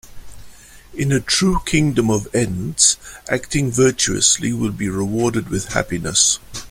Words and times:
In 0.95 1.11
a 1.11 1.19
true 1.19 1.59
Kingdom 1.63 2.09
of 2.09 2.27
Ends, 2.33 2.97
acting 3.29 3.71
virtuously 3.71 4.51
will 4.51 4.71
be 4.71 4.89
rewarded 4.89 5.49
with 5.49 5.73
happiness. 5.73 6.39